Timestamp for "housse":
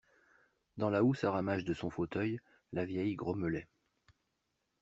1.03-1.23